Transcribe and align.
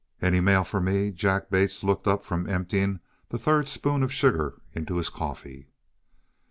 "Any 0.19 0.39
mail 0.41 0.63
for 0.63 0.81
me?" 0.81 1.11
Jack 1.11 1.51
Bates 1.51 1.83
looked 1.83 2.07
up 2.07 2.23
from 2.23 2.49
emptying 2.49 3.01
the 3.29 3.37
third 3.37 3.69
spoon 3.69 4.01
of 4.01 4.11
sugar 4.11 4.59
into 4.73 4.97
his 4.97 5.09
coffee. 5.09 5.67